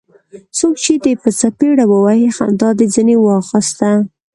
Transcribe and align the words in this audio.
څوک 0.57 0.73
چي 0.83 0.93
دي 1.03 1.13
په 1.21 1.29
څپېړه 1.39 1.85
ووهي؛ 1.87 2.29
خندا 2.37 2.69
دي 2.77 2.87
ځني 2.95 3.15
واخسته. 3.19 3.89